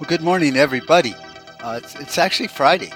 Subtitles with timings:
[0.00, 1.16] Well, good morning, everybody.
[1.58, 2.92] Uh, it's, it's actually Friday.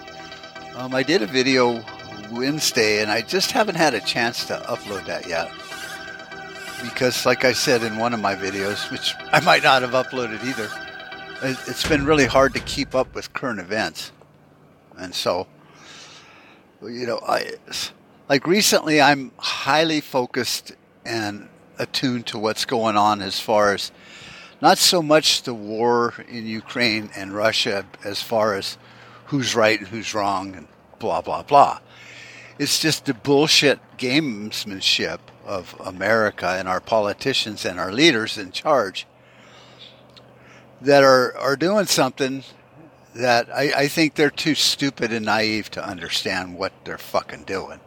[0.76, 1.82] Um, I did a video
[2.30, 5.50] Wednesday, and I just haven't had a chance to upload that yet.
[6.80, 10.44] Because, like I said in one of my videos, which I might not have uploaded
[10.44, 10.70] either,
[11.42, 14.12] it, it's been really hard to keep up with current events.
[14.96, 15.48] And so,
[16.80, 17.54] you know, I
[18.28, 20.70] like recently I'm highly focused
[21.04, 21.48] and
[21.80, 23.90] attuned to what's going on as far as
[24.62, 28.78] not so much the war in Ukraine and Russia as far as
[29.26, 30.68] who's right and who's wrong and
[31.00, 31.80] blah, blah, blah.
[32.60, 39.04] It's just the bullshit gamesmanship of America and our politicians and our leaders in charge
[40.80, 42.44] that are, are doing something
[43.16, 47.80] that I, I think they're too stupid and naive to understand what they're fucking doing.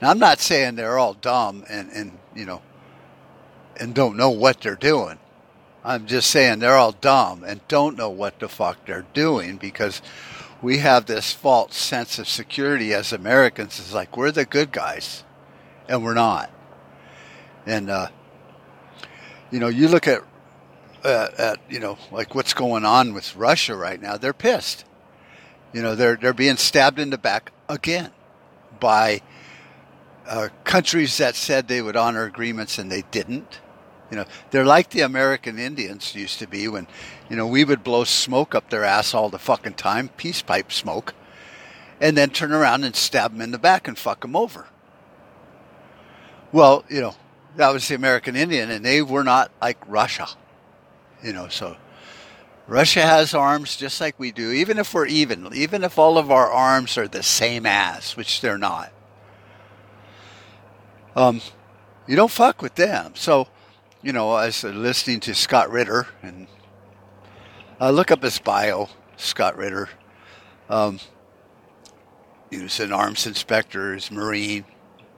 [0.00, 2.62] Now, I'm not saying they're all dumb and, and you know,
[3.76, 5.18] and don't know what they're doing.
[5.84, 10.02] I'm just saying they're all dumb and don't know what the fuck they're doing because
[10.60, 13.78] we have this false sense of security as Americans.
[13.78, 15.24] It's like we're the good guys,
[15.88, 16.50] and we're not.
[17.64, 18.08] And uh,
[19.50, 20.22] you know, you look at
[21.02, 24.18] uh, at you know like what's going on with Russia right now.
[24.18, 24.84] They're pissed.
[25.72, 28.10] You know, they're they're being stabbed in the back again
[28.80, 29.22] by
[30.26, 33.60] uh, countries that said they would honor agreements and they didn't
[34.10, 36.86] you know, they're like the American Indians used to be when,
[37.28, 40.72] you know, we would blow smoke up their ass all the fucking time, peace pipe
[40.72, 41.14] smoke,
[42.00, 44.66] and then turn around and stab them in the back and fuck them over.
[46.52, 47.14] Well, you know,
[47.56, 50.28] that was the American Indian, and they were not like Russia,
[51.22, 51.76] you know, so.
[52.66, 56.30] Russia has arms just like we do, even if we're even, even if all of
[56.30, 58.92] our arms are the same ass, which they're not.
[61.16, 61.40] Um,
[62.06, 63.12] you don't fuck with them.
[63.16, 63.48] So,
[64.02, 66.46] you know, I was listening to Scott Ritter and
[67.80, 69.90] uh, look up his bio, Scott Ritter.
[70.70, 71.00] Um,
[72.50, 74.64] he was an arms inspector, he's Marine,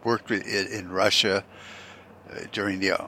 [0.02, 1.44] worked in, Russia
[2.30, 3.06] uh, during the uh,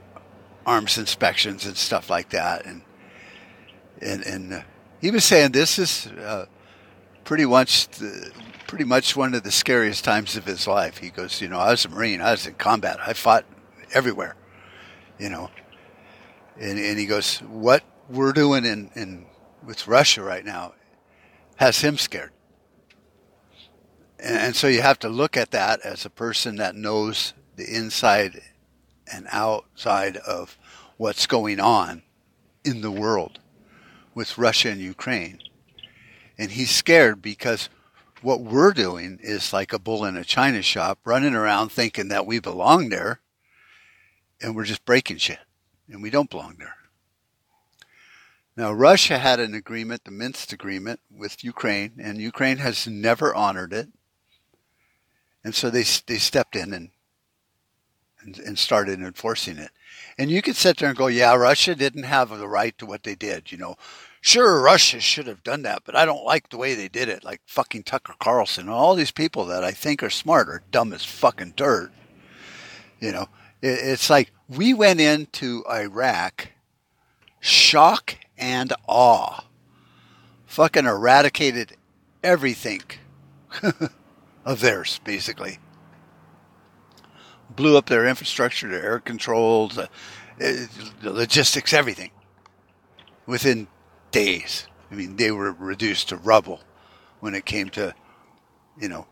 [0.65, 2.65] arms inspections and stuff like that.
[2.65, 2.83] And,
[4.01, 4.65] and, and
[5.01, 6.47] he was saying this is uh,
[7.25, 8.31] pretty much the,
[8.69, 10.99] pretty much one of the scariest times of his life.
[10.99, 13.45] He goes, you know, I was a Marine, I was in combat, I fought
[13.93, 14.37] everywhere,
[15.19, 15.51] you know,
[16.59, 19.27] and, and he goes, "What we're doing in, in
[19.65, 20.75] with Russia right now
[21.57, 22.33] has him scared."
[24.19, 27.65] And, and so you have to look at that as a person that knows the
[27.65, 28.41] inside
[29.13, 30.57] and outside of
[30.97, 32.03] what's going on
[32.65, 33.41] in the world
[34.15, 35.41] with Russia and Ukraine.
[36.39, 37.69] And he's scared because
[38.23, 42.27] what we're doing is like a bull in a china shop, running around thinking that
[42.27, 43.21] we belong there,
[44.41, 45.41] and we're just breaking shit
[45.89, 46.77] and we don't belong there.
[48.57, 53.73] Now, Russia had an agreement, the Minsk agreement, with Ukraine, and Ukraine has never honored
[53.73, 53.89] it.
[55.43, 56.91] And so they, they stepped in and,
[58.23, 59.71] and, and started enforcing it.
[60.17, 63.03] And you could sit there and go, yeah, Russia didn't have the right to what
[63.03, 63.51] they did.
[63.51, 63.77] You know,
[64.21, 67.25] sure, Russia should have done that, but I don't like the way they did it.
[67.25, 70.93] Like fucking Tucker Carlson and all these people that I think are smart are dumb
[70.93, 71.91] as fucking dirt.
[73.01, 73.29] You know,
[73.65, 76.51] it's like we went into Iraq
[77.41, 79.45] shock and awe.
[80.47, 81.77] Fucking eradicated
[82.23, 82.83] everything
[84.45, 85.59] of theirs, basically.
[87.51, 89.87] Blew up their infrastructure, their air controls, uh,
[90.39, 90.69] the
[91.03, 92.11] logistics, everything
[93.27, 93.67] within
[94.11, 94.67] days.
[94.91, 96.61] I mean, they were reduced to rubble
[97.21, 97.95] when it came to,
[98.79, 99.07] you know,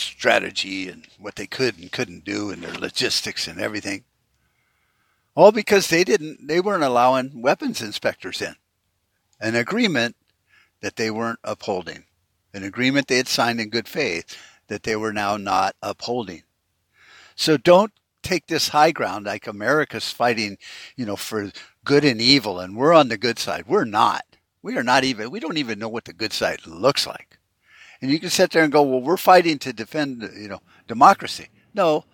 [0.00, 4.04] strategy and what they could and couldn't do and their logistics and everything.
[5.34, 8.56] All because they didn't they weren't allowing weapons inspectors in.
[9.40, 10.16] An agreement
[10.82, 12.04] that they weren't upholding.
[12.52, 14.36] An agreement they had signed in good faith
[14.68, 16.42] that they were now not upholding.
[17.36, 20.58] So don't take this high ground like America's fighting,
[20.96, 21.52] you know, for
[21.84, 23.64] good and evil and we're on the good side.
[23.66, 24.24] We're not.
[24.62, 27.39] We are not even we don't even know what the good side looks like.
[28.02, 31.48] And you can sit there and go, well, we're fighting to defend, you know, democracy.
[31.74, 32.04] No,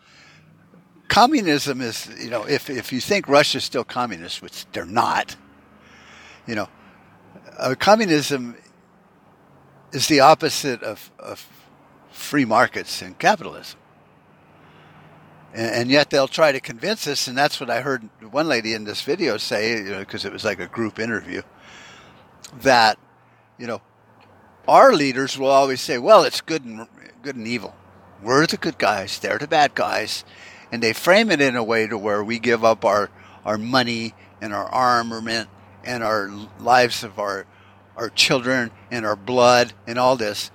[1.08, 5.36] communism is, you know, if, if you think Russia's still communist, which they're not,
[6.46, 6.68] you know,
[7.58, 8.56] uh, communism
[9.92, 11.46] is the opposite of, of
[12.10, 13.78] free markets and capitalism.
[15.54, 18.74] And, and, yet they'll try to convince us, and that's what I heard one lady
[18.74, 21.42] in this video say, you know, because it was like a group interview,
[22.60, 22.98] that,
[23.58, 23.80] you know,
[24.68, 26.86] our leaders will always say, "Well, it's good and
[27.22, 27.74] good and evil.
[28.22, 30.24] We're the good guys; they're the bad guys,"
[30.72, 33.10] and they frame it in a way to where we give up our
[33.44, 35.48] our money and our armament
[35.84, 37.46] and our lives of our
[37.96, 40.50] our children and our blood and all this.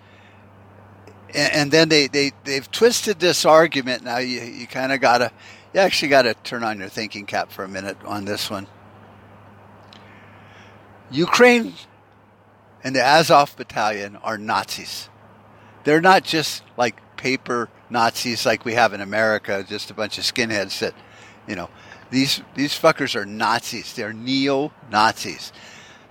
[1.33, 4.03] And, and then they, they, they've twisted this argument.
[4.03, 5.31] Now you, you kind of got to,
[5.73, 8.67] you actually got to turn on your thinking cap for a minute on this one.
[11.09, 11.73] Ukraine
[12.83, 15.09] and the Azov battalion are Nazis.
[15.83, 20.23] They're not just like paper Nazis like we have in America, just a bunch of
[20.23, 20.93] skinheads that,
[21.47, 21.69] you know,
[22.09, 23.93] these these fuckers are Nazis.
[23.93, 25.51] They're neo Nazis.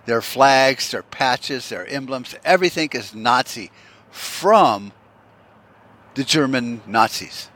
[0.06, 3.70] Their flags, their patches, their emblems, everything is Nazi
[4.10, 4.92] from
[6.14, 7.50] the German Nazis.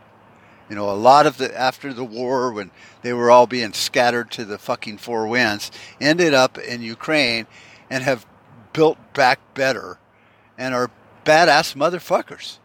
[0.68, 2.70] You know, a lot of the after the war when
[3.02, 5.70] they were all being scattered to the fucking four winds,
[6.00, 7.46] ended up in Ukraine
[7.90, 8.26] and have
[8.74, 9.98] built back better
[10.58, 10.90] and are
[11.24, 12.58] badass motherfuckers.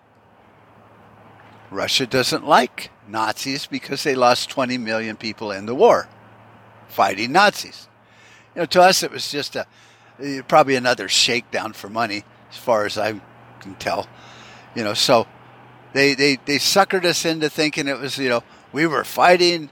[1.71, 6.09] Russia doesn't like Nazis because they lost 20 million people in the war
[6.89, 7.87] fighting Nazis.
[8.55, 9.65] You know, to us it was just a
[10.21, 13.21] eh, probably another shakedown for money, as far as I
[13.61, 14.07] can tell.
[14.75, 15.27] You know, so
[15.93, 19.69] they they they suckered us into thinking it was you know we were fighting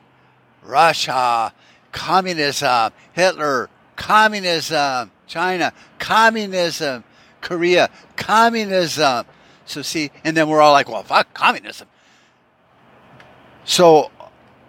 [0.63, 1.54] Russia,
[1.92, 7.03] communism, Hitler, communism, China, communism,
[7.41, 9.25] Korea, communism.
[9.65, 11.88] So see, and then we're all like, well, fuck communism.
[13.65, 14.12] So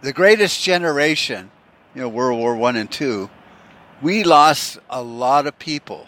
[0.01, 1.51] the greatest generation,
[1.95, 3.31] you know, World War One and Two,
[4.03, 6.07] we lost a lot of people.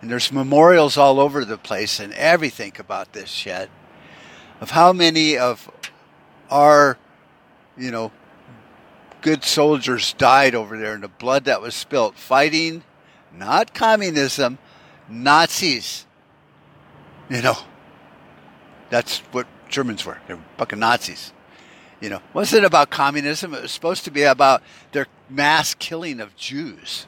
[0.00, 3.68] And there's memorials all over the place and everything about this shit
[4.60, 5.70] of how many of
[6.50, 6.98] our,
[7.76, 8.12] you know,
[9.20, 12.84] good soldiers died over there and the blood that was spilt fighting
[13.38, 14.58] not communism,
[15.08, 16.06] Nazis.
[17.30, 17.56] You know,
[18.90, 20.18] that's what Germans were.
[20.26, 21.32] They were fucking Nazis.
[22.00, 23.54] You know, wasn't it about communism.
[23.54, 24.62] It was supposed to be about
[24.92, 27.06] their mass killing of Jews.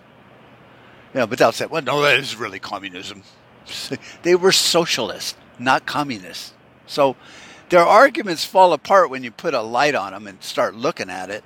[1.15, 3.23] You know, but they'll say, well, no, that is really communism.
[4.23, 6.55] they were socialists, not communists.
[6.87, 7.17] So
[7.69, 11.31] their arguments fall apart when you put a light on them and start looking at
[11.31, 11.45] it.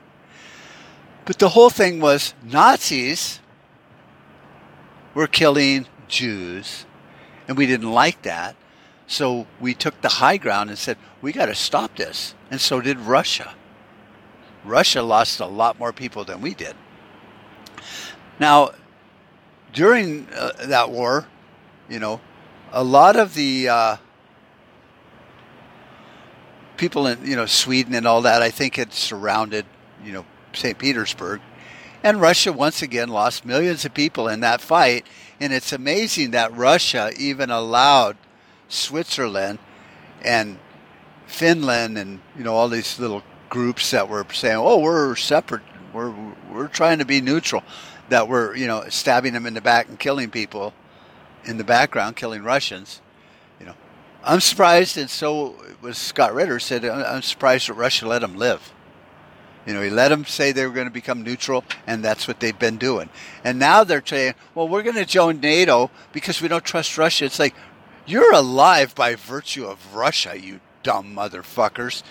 [1.26, 3.40] But the whole thing was Nazis
[5.14, 6.86] were killing Jews,
[7.48, 8.56] and we didn't like that.
[9.06, 12.34] So we took the high ground and said, we got to stop this.
[12.50, 13.54] And so did Russia.
[14.64, 16.74] Russia lost a lot more people than we did.
[18.40, 18.70] Now,
[19.72, 21.26] during uh, that war,
[21.88, 22.20] you know,
[22.72, 23.96] a lot of the uh,
[26.76, 29.66] people in, you know, Sweden and all that, I think had surrounded,
[30.04, 30.78] you know, St.
[30.78, 31.40] Petersburg.
[32.04, 35.06] And Russia once again lost millions of people in that fight.
[35.40, 38.18] And it's amazing that Russia even allowed
[38.68, 39.58] Switzerland
[40.22, 40.58] and
[41.26, 45.62] Finland and you know all these little groups that were saying, "Oh, we're separate.
[45.94, 46.14] We're
[46.52, 47.62] we're trying to be neutral."
[48.10, 50.74] That were you know stabbing them in the back and killing people
[51.46, 53.00] in the background, killing Russians.
[53.58, 53.74] You know,
[54.22, 58.73] I'm surprised, and so was Scott Ritter said, "I'm surprised that Russia let them live."
[59.66, 62.40] You know, he let them say they were going to become neutral, and that's what
[62.40, 63.08] they've been doing.
[63.44, 67.24] And now they're saying, well, we're going to join NATO because we don't trust Russia.
[67.24, 67.54] It's like,
[68.06, 72.02] you're alive by virtue of Russia, you dumb motherfuckers.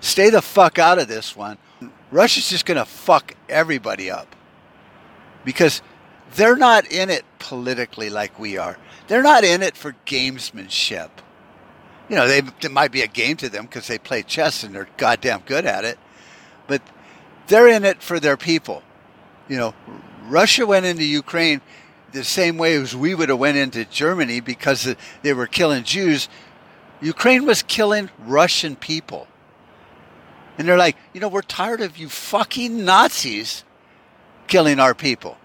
[0.00, 1.58] Stay the fuck out of this one.
[2.10, 4.36] Russia's just going to fuck everybody up.
[5.44, 5.82] Because
[6.34, 8.76] they're not in it politically like we are.
[9.06, 11.08] They're not in it for gamesmanship.
[12.08, 14.74] You know, they, it might be a game to them because they play chess and
[14.74, 15.98] they're goddamn good at it.
[16.66, 16.82] But
[17.48, 18.82] they're in it for their people.
[19.48, 19.74] You know,
[20.28, 21.60] Russia went into Ukraine
[22.12, 26.28] the same way as we would have went into Germany because they were killing Jews.
[27.00, 29.26] Ukraine was killing Russian people.
[30.56, 33.64] And they're like, you know, we're tired of you fucking Nazis
[34.48, 35.38] killing our people.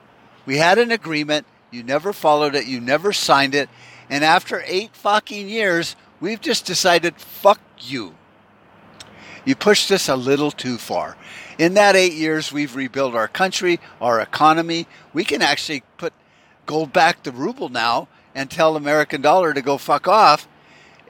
[0.46, 1.46] We had an agreement.
[1.72, 2.66] You never followed it.
[2.66, 3.70] You never signed it.
[4.10, 8.16] And after eight fucking years, we've just decided, fuck you.
[9.46, 11.18] You pushed us a little too far.
[11.58, 14.88] In that eight years, we've rebuilt our country, our economy.
[15.14, 16.14] We can actually put
[16.66, 20.48] gold back the ruble now and tell American dollar to go fuck off.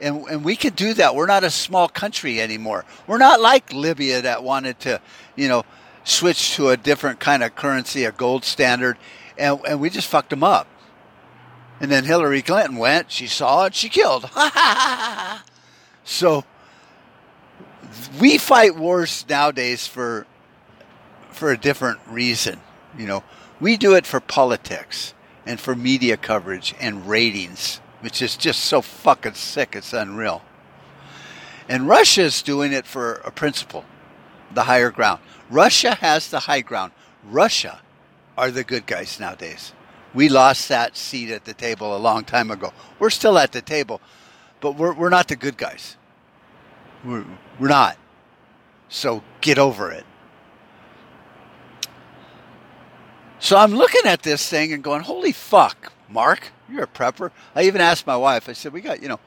[0.00, 1.14] And, and we can do that.
[1.14, 2.84] We're not a small country anymore.
[3.06, 5.00] We're not like Libya that wanted to,
[5.36, 5.64] you know,
[6.02, 8.98] switch to a different kind of currency, a gold standard,
[9.38, 10.66] and, and we just fucked them up.
[11.80, 14.28] And then Hillary Clinton went, she saw it, she killed.
[16.04, 16.44] so
[18.20, 20.26] we fight wars nowadays for
[21.34, 22.60] for a different reason.
[22.96, 23.24] You know,
[23.60, 25.14] we do it for politics
[25.44, 29.74] and for media coverage and ratings, which is just so fucking sick.
[29.74, 30.42] It's unreal.
[31.68, 33.84] And Russia's doing it for a principle,
[34.52, 35.20] the higher ground.
[35.50, 36.92] Russia has the high ground.
[37.24, 37.80] Russia
[38.36, 39.72] are the good guys nowadays.
[40.12, 42.72] We lost that seat at the table a long time ago.
[42.98, 44.00] We're still at the table,
[44.60, 45.96] but we're, we're not the good guys.
[47.04, 47.24] We're,
[47.58, 47.96] we're not.
[48.88, 50.04] So get over it.
[53.44, 57.30] So I'm looking at this thing and going, holy fuck, Mark, you're a prepper.
[57.54, 59.20] I even asked my wife, I said, we got, you know,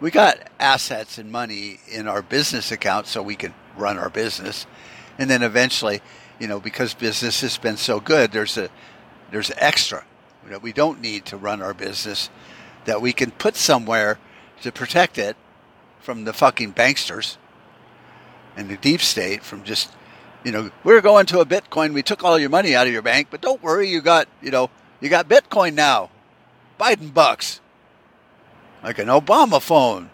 [0.00, 4.68] we got assets and money in our business account so we can run our business.
[5.18, 6.00] And then eventually,
[6.38, 8.68] you know, because business has been so good, there's a,
[9.32, 10.04] there's extra
[10.48, 12.30] that we don't need to run our business
[12.84, 14.20] that we can put somewhere
[14.62, 15.36] to protect it
[15.98, 17.36] from the fucking banksters
[18.56, 19.90] and the deep state from just
[20.46, 21.92] you know, we're going to a Bitcoin.
[21.92, 24.52] We took all your money out of your bank, but don't worry, you got, you
[24.52, 26.08] know, you got Bitcoin now.
[26.78, 27.60] Biden bucks.
[28.80, 30.08] Like an Obama phone.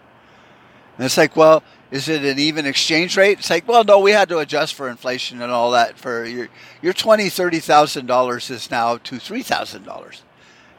[0.97, 1.61] And it's like, well,
[1.91, 3.37] is it an even exchange rate?
[3.37, 5.99] It's like, well, no, we had to adjust for inflation and all that.
[5.99, 6.49] For your
[6.81, 10.23] your twenty, thirty thousand dollars is now to three thousand dollars.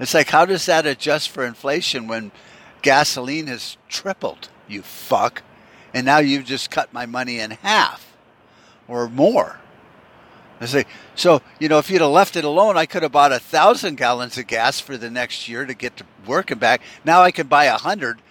[0.01, 2.33] It's like, how does that adjust for inflation when
[2.83, 4.49] gasoline has tripled?
[4.67, 5.45] You fuck,
[5.93, 8.14] and now you've just cut my money in half
[8.89, 9.59] or more.
[10.61, 13.33] I say, so, you know, if you'd have left it alone, I could have bought
[13.33, 16.81] a thousand gallons of gas for the next year to get to work and back.
[17.05, 18.23] Now I can buy a hundred.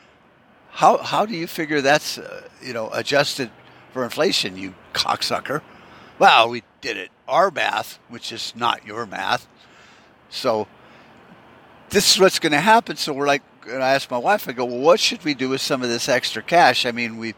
[0.72, 3.52] How, how do you figure that's, uh, you know, adjusted
[3.92, 5.62] for inflation, you cocksucker?
[6.18, 9.48] Well, we did it our math, which is not your math.
[10.30, 10.68] So
[11.90, 12.96] this is what's going to happen.
[12.96, 15.50] So we're like, and I asked my wife, I go, well, what should we do
[15.50, 16.86] with some of this extra cash?
[16.86, 17.36] I mean, we,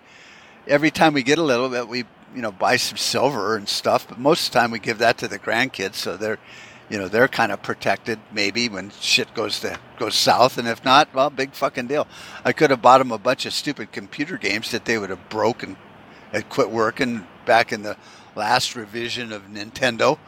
[0.68, 2.06] every time we get a little bit, we
[2.36, 5.18] you know buy some silver and stuff, but most of the time we give that
[5.20, 6.40] to the grandkids, so they're
[6.90, 10.84] you know they're kind of protected maybe when shit goes to goes south, and if
[10.84, 12.08] not, well, big fucking deal.
[12.44, 15.30] I could have bought them a bunch of stupid computer games that they would have
[15.30, 15.78] broken
[16.34, 17.98] and quit working back in the
[18.36, 20.20] last revision of Nintendo.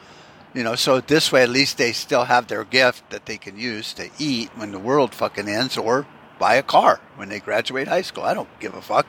[0.54, 3.58] You know, so this way at least they still have their gift that they can
[3.58, 6.08] use to eat when the world fucking ends or
[6.40, 8.24] buy a car when they graduate high school.
[8.24, 9.08] I don't give a fuck.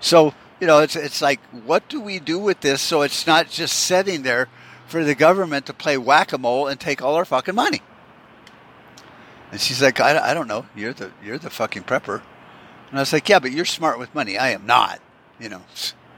[0.00, 3.50] So you know, it's it's like, what do we do with this so it's not
[3.50, 4.48] just sitting there
[4.86, 7.82] for the government to play whack a mole and take all our fucking money?
[9.50, 10.66] And she's like, I, I don't know.
[10.76, 12.22] You're the you're the fucking prepper.
[12.90, 14.38] And I was like, yeah, but you're smart with money.
[14.38, 15.00] I am not.
[15.40, 15.62] You know,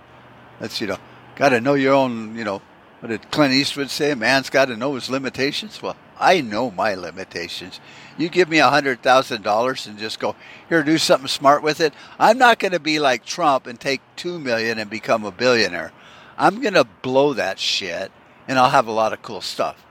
[0.60, 0.98] that's you know,
[1.36, 2.36] got to know your own.
[2.36, 2.60] You know,
[3.04, 4.12] what did Clint Eastwood say?
[4.12, 5.82] A man's got to know his limitations.
[5.82, 7.78] Well, I know my limitations.
[8.16, 10.34] You give me a hundred thousand dollars and just go
[10.70, 11.92] here, do something smart with it.
[12.18, 15.92] I'm not going to be like Trump and take two million and become a billionaire.
[16.38, 18.10] I'm going to blow that shit,
[18.48, 19.84] and I'll have a lot of cool stuff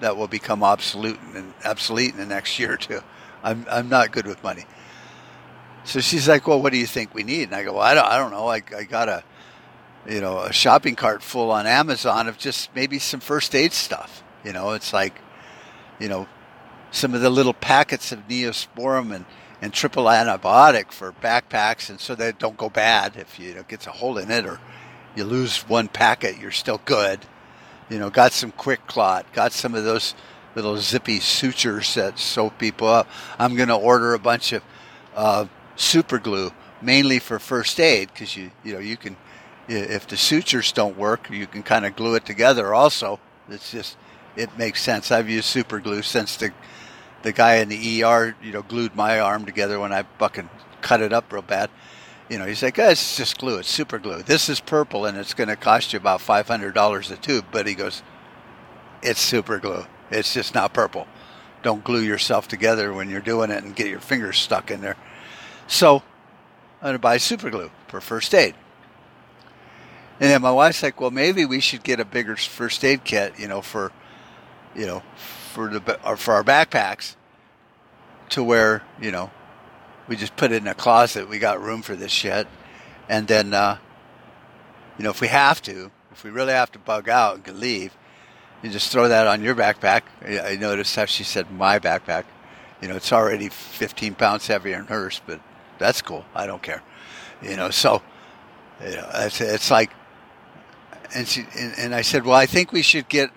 [0.00, 3.02] that will become obsolete and obsolete in the next year or two.
[3.44, 4.64] I'm I'm not good with money.
[5.84, 7.94] So she's like, "Well, what do you think we need?" And I go, "Well, I
[7.94, 8.48] don't, I don't know.
[8.48, 9.22] I, I got a,
[10.08, 14.22] you know, a shopping cart full on Amazon of just maybe some first aid stuff.
[14.44, 15.20] You know, it's like
[15.98, 16.26] you know,
[16.90, 19.24] some of the little packets of Neosporin and,
[19.60, 23.86] and triple antibiotic for backpacks, and so they don't go bad if you know, gets
[23.86, 24.60] a hole in it or
[25.16, 27.20] you lose one packet, you're still good.
[27.90, 30.14] You know, got some QuikClot, got some of those
[30.54, 33.08] little zippy sutures that sew people up.
[33.38, 34.62] I'm going to order a bunch of
[35.16, 35.46] uh,
[35.76, 39.16] super glue, mainly for first aid, because you you know you can
[39.68, 42.74] if the sutures don't work, you can kind of glue it together.
[42.74, 43.96] Also, it's just
[44.36, 45.10] it makes sense.
[45.10, 46.52] I've used super glue since the
[47.22, 50.48] the guy in the ER, you know, glued my arm together when I fucking
[50.80, 51.68] cut it up real bad.
[52.28, 53.58] You know, he's like, oh, it's just glue.
[53.58, 54.22] It's super glue.
[54.22, 57.46] This is purple, and it's going to cost you about five hundred dollars a tube.
[57.50, 58.02] But he goes,
[59.02, 59.84] it's super glue.
[60.10, 61.06] It's just not purple.
[61.62, 64.96] Don't glue yourself together when you're doing it and get your fingers stuck in there.
[65.66, 65.96] So
[66.80, 68.54] I'm going to buy super glue for first aid.
[70.20, 73.34] And then my wife's like, well, maybe we should get a bigger first aid kit,
[73.38, 73.92] you know, for
[74.74, 75.02] you know,
[75.52, 77.14] for the or for our backpacks,
[78.30, 79.30] to where you know,
[80.08, 81.28] we just put it in a closet.
[81.28, 82.48] We got room for this shit,
[83.08, 83.78] and then, uh,
[84.98, 87.96] you know, if we have to, if we really have to bug out and leave,
[88.62, 90.02] you just throw that on your backpack.
[90.22, 92.24] I noticed how she said my backpack.
[92.82, 95.40] You know, it's already 15 pounds heavier than hers, but
[95.78, 96.24] that's cool.
[96.34, 96.82] I don't care.
[97.42, 98.02] You know, so
[98.80, 99.90] you know, it's, it's like,
[101.14, 103.30] and she and, and I said, well, I think we should get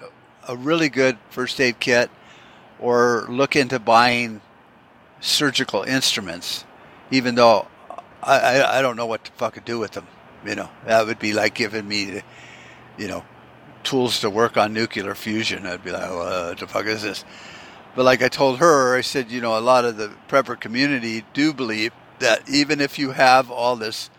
[0.48, 2.10] a really good first aid kit
[2.80, 4.42] or look into buying
[5.20, 6.66] surgical instruments,
[7.12, 7.68] even though
[8.24, 10.08] I, I, I don't know what to fucking do with them.
[10.46, 12.22] You know, that would be like giving me,
[12.98, 13.24] you know,
[13.84, 15.66] tools to work on nuclear fusion.
[15.68, 17.24] I'd be like, well, what the fuck is this?
[17.96, 21.26] But like I told her, I said, you know, a lot of the prepper community
[21.34, 24.10] do believe that even if you have all this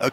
[0.00, 0.10] uh,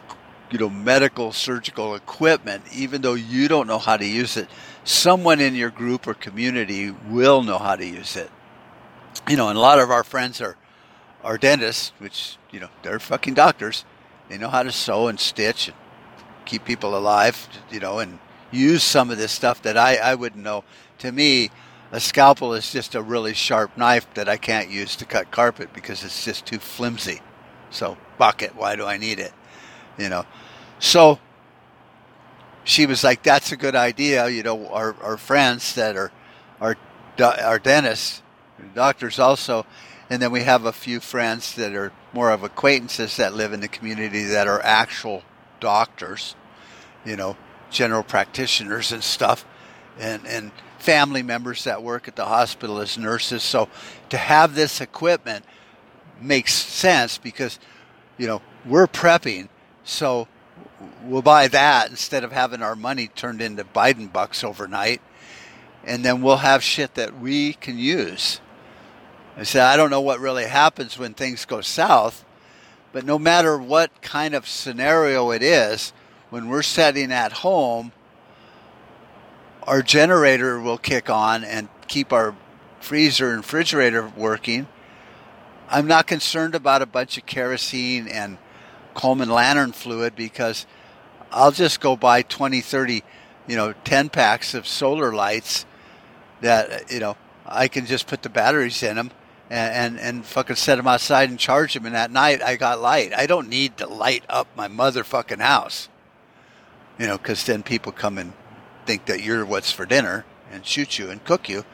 [0.52, 4.50] you know, medical surgical equipment, even though you don't know how to use it,
[4.84, 8.30] someone in your group or community will know how to use it.
[9.30, 10.58] You know, and a lot of our friends are,
[11.24, 13.86] are dentists, which, you know, they're fucking doctors.
[14.28, 15.78] They know how to sew and stitch and
[16.46, 18.20] keep people alive, you know, and
[18.52, 20.66] use some of this stuff that I, I wouldn't know.
[21.00, 21.50] To me,
[21.92, 25.74] a scalpel is just a really sharp knife that I can't use to cut carpet
[25.74, 27.22] because it's just too flimsy.
[27.70, 28.56] So, fuck it.
[28.56, 29.34] Why do I need it?
[29.98, 30.26] You know,
[30.80, 31.20] so
[32.64, 36.12] she was like, "That's a good idea." You know, our our friends that are
[36.60, 36.78] our
[37.20, 38.22] our dentists,
[38.74, 39.66] doctors also,
[40.10, 43.60] and then we have a few friends that are more of acquaintances that live in
[43.60, 45.24] the community that are actual
[45.60, 46.36] doctors.
[47.06, 47.38] You know,
[47.70, 49.46] general practitioners and stuff,
[50.00, 53.44] and and family members that work at the hospital as nurses.
[53.44, 53.70] So
[54.10, 55.46] to have this equipment
[56.20, 57.60] makes sense because
[58.18, 59.50] you know we're prepping,
[59.92, 60.28] so
[61.04, 65.02] we'll buy that instead of having our money turned into Biden bucks overnight,
[65.84, 68.40] and then we'll have shit that we can use.
[69.36, 72.24] I said I don't know what really happens when things go south,
[72.94, 75.94] but no matter what kind of scenario it is,
[76.30, 77.92] when we're setting at home,
[79.64, 82.36] our generator will kick on and keep our
[82.80, 84.68] freezer and refrigerator working.
[85.70, 88.38] I'm not concerned about a bunch of kerosene and
[88.94, 90.66] Coleman lantern fluid because
[91.32, 93.04] I'll just go buy 20, 30,
[93.48, 95.66] you know, 10 packs of solar lights
[96.42, 99.12] that, you know, I can just put the batteries in them
[99.50, 101.86] and, and, and fucking set them outside and charge them.
[101.86, 103.14] And at night, I got light.
[103.16, 105.90] I don't need to light up my motherfucking house,
[106.98, 108.34] you know, because then people come and
[108.86, 111.66] think that you're what's for dinner and shoot you and cook you.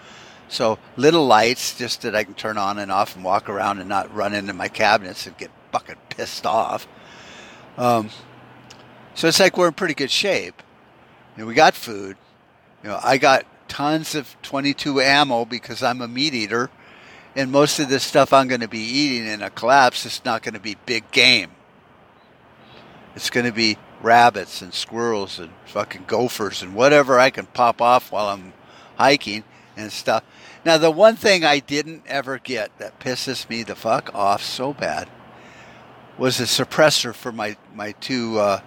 [0.49, 3.89] So little lights just that I can turn on and off and walk around and
[3.89, 6.87] not run into my cabinets and get fucking pissed off.
[7.77, 8.09] Um,
[9.13, 10.61] so it's like we're in pretty good shape.
[11.35, 12.17] You know, we got food.
[12.83, 16.69] You know, I got tons of 22 ammo because I'm a meat eater,
[17.35, 20.41] and most of this stuff I'm going to be eating in a collapse is not
[20.41, 21.51] going to be big game.
[23.15, 27.81] It's going to be rabbits and squirrels and fucking gophers and whatever I can pop
[27.81, 28.53] off while I'm
[28.95, 29.43] hiking
[29.75, 30.23] and stuff.
[30.65, 34.73] Now, the one thing I didn't ever get that pisses me the fuck off so
[34.73, 35.07] bad
[36.17, 38.59] was a suppressor for my, my two uh,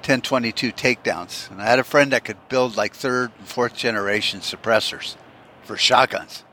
[0.00, 1.50] 1022 takedowns.
[1.50, 5.16] And I had a friend that could build like third and fourth generation suppressors
[5.62, 6.44] for shotguns,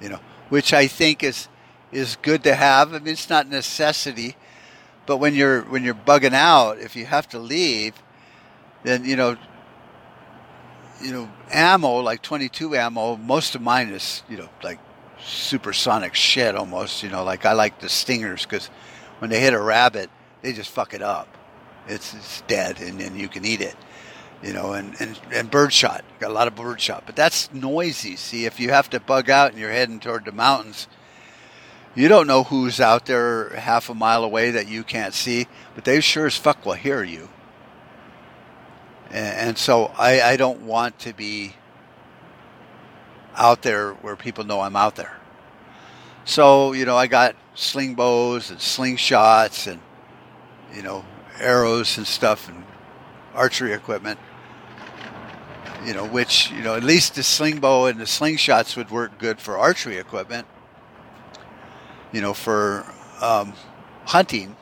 [0.00, 1.48] you know, which I think is
[1.92, 2.94] is good to have.
[2.94, 4.36] I mean, it's not necessity,
[5.06, 7.94] but when you're when you're bugging out, if you have to leave,
[8.82, 9.36] then you know
[11.02, 13.16] you know ammo like 22 ammo.
[13.16, 14.78] Most of mine is you know like
[15.22, 17.02] supersonic shit almost.
[17.02, 18.70] You know, like I like the stingers because
[19.20, 20.10] when they hit a rabbit,
[20.42, 21.28] they just fuck it up.
[21.86, 23.76] It's, it's dead, and then you can eat it.
[24.42, 26.02] You know, and, and, and birdshot.
[26.18, 27.04] Got a lot of birdshot.
[27.04, 28.16] But that's noisy.
[28.16, 30.88] See, if you have to bug out and you're heading toward the mountains,
[31.94, 35.84] you don't know who's out there half a mile away that you can't see, but
[35.84, 37.28] they sure as fuck will hear you.
[39.10, 41.54] And, and so I, I don't want to be
[43.36, 45.18] out there where people know I'm out there.
[46.24, 49.80] So, you know, I got sling bows and slingshots and,
[50.74, 51.04] you know,
[51.38, 52.64] arrows and stuff and
[53.34, 54.18] archery equipment.
[55.84, 59.18] You know, which, you know, at least the sling bow and the slingshots would work
[59.18, 60.46] good for archery equipment
[62.12, 62.84] you know, for
[63.20, 63.52] um,
[64.06, 64.56] hunting,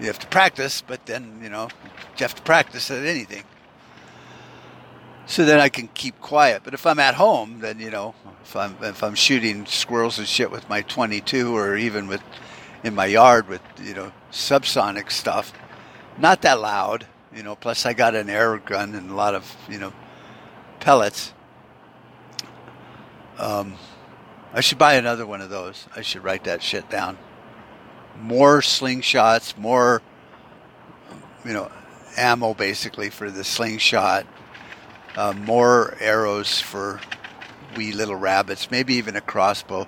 [0.00, 3.44] you have to practice, but then, you know, you have to practice at anything.
[5.28, 6.62] So then I can keep quiet.
[6.64, 10.26] But if I'm at home, then, you know, if I'm, if I'm shooting squirrels and
[10.26, 12.22] shit with my 22 or even with
[12.82, 15.52] in my yard with, you know, subsonic stuff,
[16.16, 19.54] not that loud, you know, plus I got an air gun and a lot of,
[19.68, 19.92] you know,
[20.80, 21.34] pellets.
[23.38, 23.74] Um,
[24.54, 25.86] I should buy another one of those.
[25.94, 27.18] I should write that shit down.
[28.18, 30.00] More slingshots, more,
[31.44, 31.70] you know,
[32.16, 34.26] ammo basically for the slingshot.
[35.16, 37.00] Uh, more arrows for
[37.76, 39.86] wee little rabbits, maybe even a crossbow.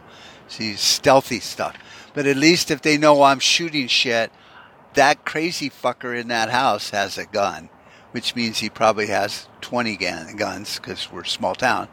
[0.49, 1.77] See, stealthy stuff.
[2.15, 4.33] But at least if they know I'm shooting shit,
[4.95, 7.69] that crazy fucker in that house has a gun,
[8.11, 11.89] which means he probably has 20 guns because we're a small town.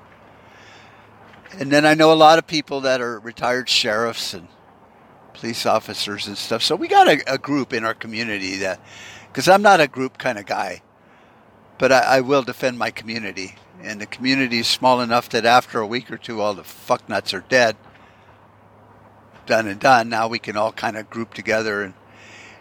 [1.60, 4.48] And then I know a lot of people that are retired sheriffs and
[5.34, 6.64] police officers and stuff.
[6.64, 8.82] So we got a, a group in our community that,
[9.28, 10.82] because I'm not a group kind of guy,
[11.78, 13.56] but I, I, will defend my community.
[13.82, 17.34] And the community is small enough that after a week or two, all the fucknuts
[17.34, 17.78] are dead.
[19.46, 20.10] Done and done.
[20.10, 21.94] Now we can all kind of group together and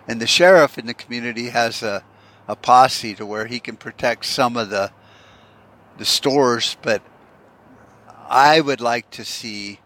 [0.09, 2.05] and the sheriff in the community has a,
[2.47, 4.93] a posse to where he can protect some of the
[5.99, 7.03] the stores, but
[8.29, 9.81] I would like to see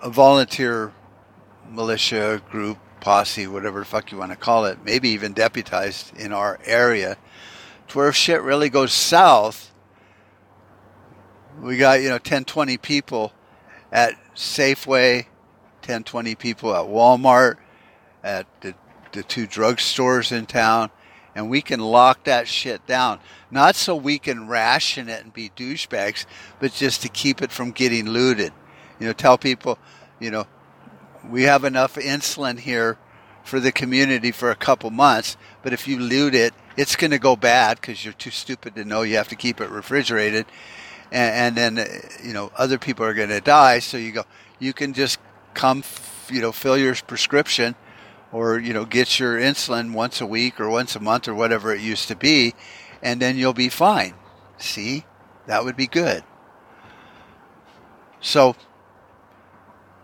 [0.00, 0.92] a volunteer
[1.68, 6.32] militia group, posse, whatever the fuck you want to call it, maybe even deputized in
[6.32, 7.18] our area,
[7.94, 9.72] where if shit really goes south,
[11.60, 13.32] we got, you know, 10, 20 people
[13.92, 15.26] at Safeway,
[15.82, 17.56] 10, 20 people at Walmart,
[18.22, 18.74] at the,
[19.12, 20.90] the two drugstores in town,
[21.34, 23.20] and we can lock that shit down.
[23.50, 26.26] Not so we can ration it and be douchebags,
[26.58, 28.52] but just to keep it from getting looted.
[28.98, 29.78] You know, tell people,
[30.18, 30.46] you know,
[31.28, 32.98] we have enough insulin here
[33.42, 37.18] for the community for a couple months, but if you loot it, it's going to
[37.18, 40.46] go bad because you're too stupid to know you have to keep it refrigerated.
[41.12, 43.80] And, and then, uh, you know, other people are going to die.
[43.80, 44.24] So you go,
[44.58, 45.18] you can just
[45.54, 45.82] come,
[46.28, 47.74] you know, fill your prescription
[48.32, 51.74] or you know get your insulin once a week or once a month or whatever
[51.74, 52.54] it used to be
[53.02, 54.14] and then you'll be fine
[54.58, 55.04] see
[55.46, 56.22] that would be good
[58.20, 58.54] so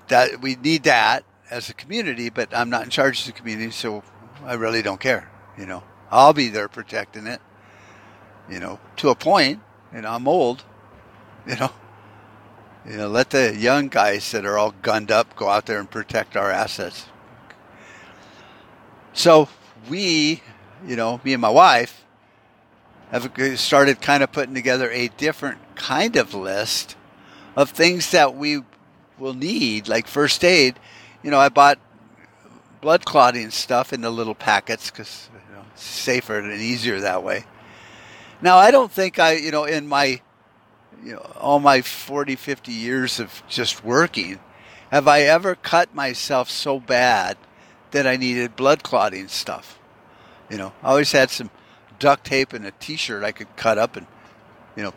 [0.09, 3.70] that we need that as a community but i'm not in charge of the community
[3.70, 4.02] so
[4.44, 7.40] i really don't care you know i'll be there protecting it
[8.51, 9.61] you know to a point
[9.92, 10.64] and i'm old
[11.47, 11.71] you know
[12.88, 15.90] you know let the young guys that are all gunned up go out there and
[15.90, 17.07] protect our assets
[19.16, 19.49] so
[19.88, 20.42] we,
[20.87, 22.05] you know, me and my wife,
[23.11, 26.97] have started kind of putting together a different kind of list
[27.57, 28.62] of things that we
[29.19, 30.79] will need, like first aid.
[31.23, 31.79] You know, I bought
[32.83, 35.31] blood clotting stuff in the little packets because
[35.76, 37.44] safer and easier that way.
[38.42, 40.20] Now, I don't think I, you know, in my,
[41.02, 44.40] you know, all my 40, 50 years of just working,
[44.90, 47.36] have I ever cut myself so bad
[47.90, 49.78] that I needed blood clotting stuff.
[50.50, 51.50] You know, I always had some
[51.98, 54.06] duct tape and a T-shirt I could cut up and,
[54.76, 54.92] you know,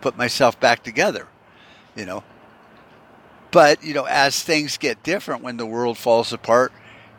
[0.00, 1.28] put myself back together.
[1.94, 2.24] You know,
[3.50, 6.72] but you know, as things get different when the world falls apart,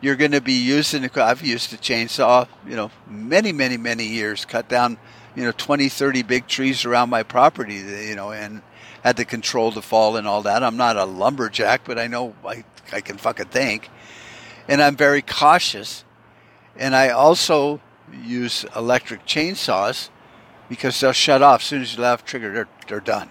[0.06, 1.08] you're going to be using.
[1.16, 4.98] I've used a chainsaw, you know, many, many, many years, cut down,
[5.34, 8.62] you know, 20, 30 big trees around my property, you know, and
[9.02, 10.62] had to control the fall and all that.
[10.62, 13.90] I'm not a lumberjack, but I know I, I can fucking think
[14.68, 16.04] and I'm very cautious.
[16.76, 17.80] And I also
[18.12, 20.10] use electric chainsaws
[20.68, 22.52] because they'll shut off as soon as you let off trigger.
[22.52, 23.30] They're they're done.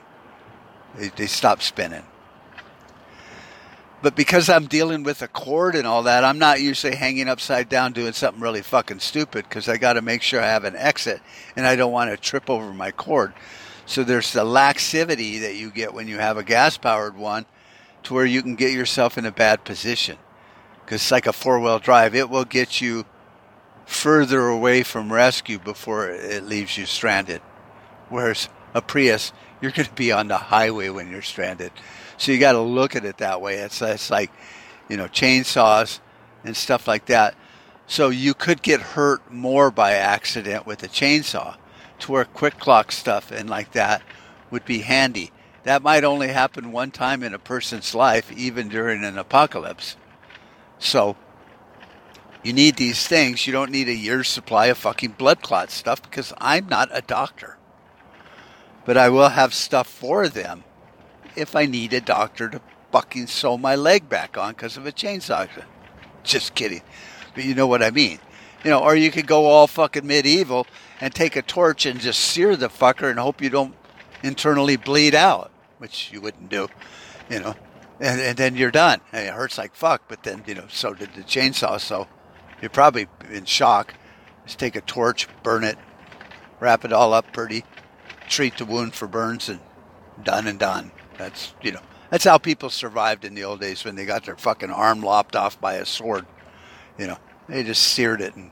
[0.96, 2.04] They they stop spinning.
[4.06, 7.70] But because I'm dealing with a cord and all that, I'm not usually hanging upside
[7.70, 10.76] down doing something really fucking stupid because I got to make sure I have an
[10.76, 11.24] exit
[11.56, 13.34] and I don't want to trip over my cord.
[13.88, 17.48] So there's the laxivity that you get when you have a gas powered one
[18.04, 20.20] to where you can get yourself in a bad position
[20.86, 22.14] because it's like a four wheel drive.
[22.14, 23.06] It will get you
[23.88, 27.42] further away from rescue before it leaves you stranded.
[28.10, 31.72] Whereas a Prius, you're going to be on the highway when you're stranded.
[32.18, 33.56] So you got to look at it that way.
[33.56, 34.32] It's, it's like,
[34.90, 36.00] you know, chainsaws
[36.44, 37.36] and stuff like that.
[37.88, 41.58] So you could get hurt more by accident with a chainsaw
[42.00, 44.02] to where QuikClot stuff and like that
[44.50, 45.32] would be handy.
[45.64, 49.98] That might only happen one time in a person's life, even during an apocalypse.
[50.80, 51.16] So
[52.44, 53.48] you need these things.
[53.48, 57.02] You don't need a year's supply of fucking blood clot stuff because I'm not a
[57.02, 57.58] doctor.
[58.86, 60.64] But I will have stuff for them
[61.36, 64.92] if I need a doctor to fucking sew my leg back on because of a
[64.92, 65.50] chainsaw.
[66.24, 66.82] Just kidding.
[67.34, 68.20] But you know what I mean.
[68.64, 70.66] You know, or you could go all fucking medieval
[71.00, 73.76] and take a torch and just sear the fucker and hope you don't
[74.24, 76.68] internally bleed out, which you wouldn't do.
[77.30, 77.56] You know,
[78.00, 79.02] and, and then you're done.
[79.12, 81.80] And it hurts like fuck, but then you know so did the chainsaw.
[81.80, 82.08] So
[82.62, 83.94] you're probably in shock.
[84.46, 85.78] Just take a torch, burn it,
[86.60, 87.66] wrap it all up pretty,
[88.28, 89.60] treat the wound for burns, and
[90.24, 90.92] done and done.
[91.18, 94.36] That's you know that's how people survived in the old days when they got their
[94.36, 96.26] fucking arm lopped off by a sword.
[96.98, 98.52] You know they just seared it, and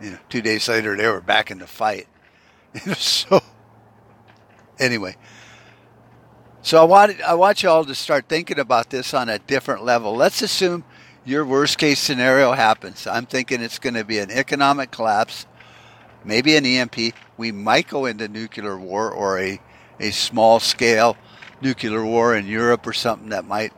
[0.00, 2.06] you know two days later they were back in the fight.
[2.96, 3.42] so
[4.78, 5.16] anyway.
[6.62, 9.84] So I want I want you all to start thinking about this on a different
[9.84, 10.14] level.
[10.14, 10.84] Let's assume
[11.24, 13.06] your worst case scenario happens.
[13.06, 15.46] I'm thinking it's going to be an economic collapse,
[16.24, 17.14] maybe an EMP.
[17.36, 19.60] We might go into nuclear war or a
[20.00, 21.16] a small scale
[21.60, 23.72] nuclear war in Europe or something that might.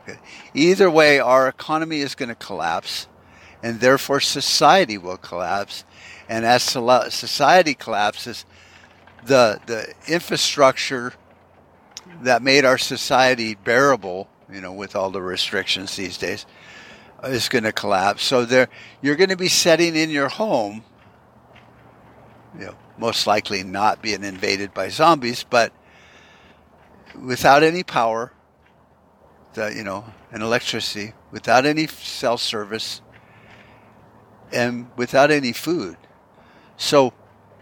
[0.53, 3.07] Either way, our economy is going to collapse,
[3.63, 5.83] and therefore society will collapse.
[6.29, 8.45] And as society collapses,
[9.25, 11.13] the the infrastructure
[12.23, 16.45] that made our society bearable, you know, with all the restrictions these days,
[17.23, 18.23] is going to collapse.
[18.23, 18.69] So there,
[19.01, 20.83] you're going to be setting in your home,
[22.57, 25.71] you know, most likely not being invaded by zombies, but
[27.15, 28.31] without any power,
[29.53, 33.01] the, you know, and electricity, without any cell service,
[34.51, 35.97] and without any food.
[36.77, 37.13] So,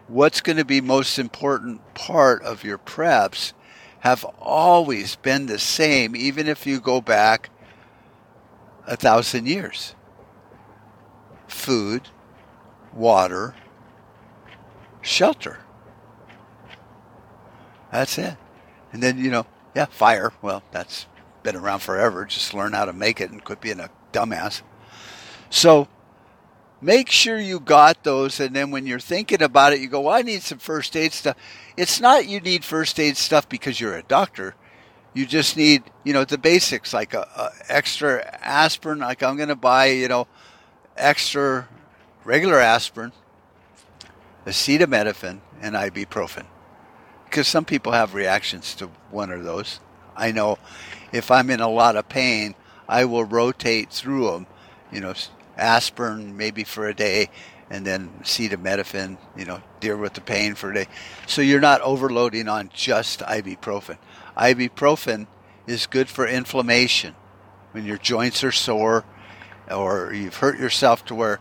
[0.07, 3.53] what's going to be most important part of your preps
[3.99, 7.49] have always been the same, even if you go back
[8.87, 9.95] a thousand years
[11.47, 12.07] food,
[12.93, 13.55] water,
[15.01, 15.59] shelter.
[17.91, 18.35] That's it.
[18.91, 20.33] And then, you know, yeah, fire.
[20.41, 21.05] Well, that's
[21.43, 22.25] been around forever.
[22.25, 24.61] Just learn how to make it and quit being a dumbass.
[25.49, 25.87] So
[26.81, 28.39] make sure you got those.
[28.39, 31.13] And then when you're thinking about it, you go, well, I need some first aid
[31.13, 31.37] stuff.
[31.77, 34.55] It's not you need first aid stuff because you're a doctor.
[35.13, 38.99] You just need, you know, the basics like a, a extra aspirin.
[38.99, 40.27] Like I'm going to buy, you know,
[40.95, 41.67] extra
[42.23, 43.11] regular aspirin,
[44.45, 46.45] acetaminophen, and ibuprofen.
[47.29, 49.79] Because some people have reactions to one of those.
[50.15, 50.57] I know
[51.13, 52.55] if I'm in a lot of pain,
[52.87, 54.47] I will rotate through them.
[54.91, 55.13] You know,
[55.55, 57.29] aspirin maybe for a day,
[57.69, 59.17] and then acetaminophen.
[59.37, 60.87] You know, deal with the pain for a day.
[61.27, 63.99] So you're not overloading on just ibuprofen.
[64.35, 65.27] Ibuprofen
[65.67, 67.15] is good for inflammation
[67.73, 69.05] when your joints are sore
[69.69, 71.39] or you've hurt yourself to where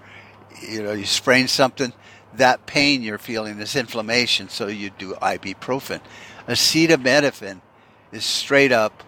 [0.60, 1.92] you know you sprained something
[2.34, 6.00] that pain you're feeling is inflammation so you do ibuprofen
[6.46, 7.60] acetaminophen
[8.12, 9.02] is straight up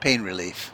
[0.00, 0.72] pain relief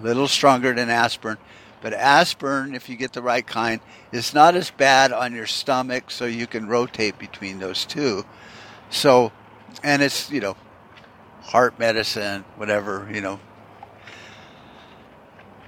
[0.00, 1.38] a little stronger than aspirin
[1.80, 3.80] but aspirin if you get the right kind
[4.12, 8.24] is not as bad on your stomach so you can rotate between those two
[8.90, 9.32] so
[9.82, 10.56] and it's you know
[11.48, 13.40] heart medicine, whatever, you know.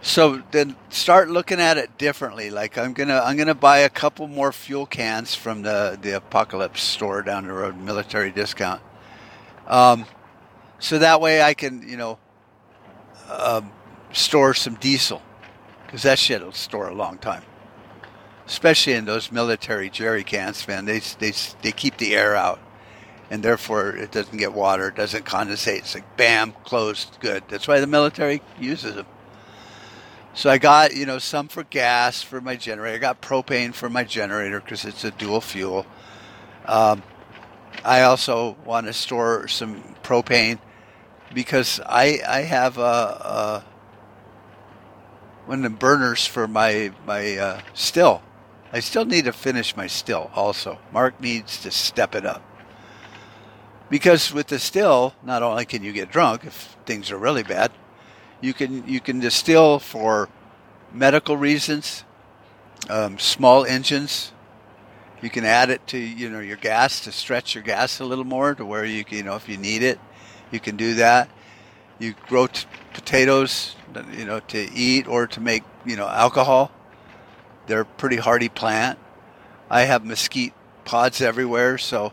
[0.02, 2.50] So then start looking at it differently.
[2.50, 6.82] Like I'm gonna I'm gonna buy a couple more fuel cans from the the Apocalypse
[6.82, 8.80] store down the road, military discount.
[9.66, 10.06] Um,
[10.78, 12.18] so that way I can you know
[13.28, 13.72] um,
[14.12, 15.20] store some diesel
[15.84, 17.42] because that shit will store a long time.
[18.46, 20.86] Especially in those military jerry cans, man.
[20.86, 22.58] They they they keep the air out
[23.30, 25.78] and therefore it doesn't get water, it doesn't condensate.
[25.78, 27.44] It's like bam, closed, good.
[27.48, 29.06] That's why the military uses them.
[30.32, 32.94] So I got you know some for gas for my generator.
[32.94, 35.86] I got propane for my generator because it's a dual fuel.
[36.66, 37.02] Um,
[37.84, 40.60] I also want to store some propane
[41.34, 43.64] because I I have a, a
[45.46, 48.22] one of the burners for my my uh, still.
[48.72, 50.78] I still need to finish my still also.
[50.92, 52.42] Mark needs to step it up.
[53.88, 57.72] Because with the still, not only can you get drunk if things are really bad,
[58.40, 60.28] you can you can distill for
[60.92, 62.04] medical reasons,
[62.88, 64.32] um, small engines.
[65.22, 68.24] You can add it to you know your gas to stretch your gas a little
[68.24, 70.00] more to where you can, you know if you need it,
[70.50, 71.28] you can do that.
[71.98, 73.76] You grow t- potatoes,
[74.12, 76.72] you know, to eat or to make you know alcohol.
[77.66, 78.98] They're a pretty hardy plant.
[79.68, 82.12] I have mesquite pods everywhere, so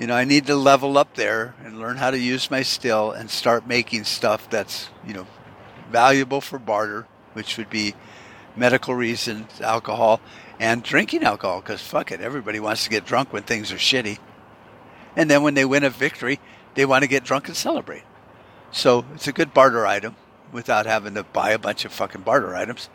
[0.00, 3.10] you know, I need to level up there and learn how to use my still
[3.12, 5.26] and start making stuff that's, you know,
[5.90, 7.94] valuable for barter, which would be
[8.56, 10.20] medical reasons, alcohol,
[10.58, 14.18] and drinking alcohol, because fuck it, everybody wants to get drunk when things are shitty.
[15.16, 16.38] And then when they win a victory,
[16.74, 18.04] they want to get drunk and celebrate.
[18.70, 20.16] So it's a good barter item
[20.52, 22.88] without having to buy a bunch of fucking barter items.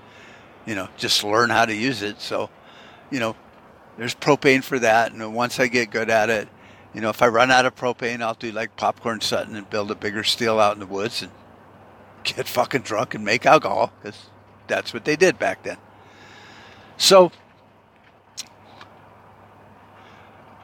[0.65, 2.21] You know, just learn how to use it.
[2.21, 2.49] So,
[3.11, 3.35] you know,
[3.97, 5.11] there's propane for that.
[5.11, 6.47] And once I get good at it,
[6.93, 9.91] you know, if I run out of propane, I'll do like popcorn Sutton and build
[9.91, 11.31] a bigger steel out in the woods and
[12.25, 14.29] get fucking drunk and make alcohol because
[14.67, 15.77] that's what they did back then.
[16.97, 17.31] So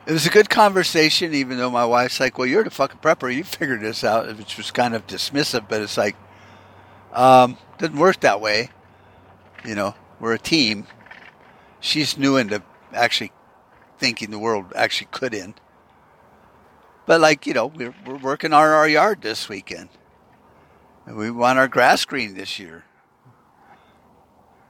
[0.06, 3.34] it was a good conversation, even though my wife's like, "Well, you're the fucking prepper.
[3.34, 5.68] You figured this out," which was kind of dismissive.
[5.70, 6.16] But it's like,
[7.14, 8.70] um, didn't work that way.
[9.64, 10.88] You know, we're a team.
[11.80, 13.32] She's new into actually
[14.00, 15.62] thinking the world actually could end.
[17.06, 19.90] But like you know, we're, we're working on our yard this weekend.
[21.06, 22.86] And we want our grass green this year.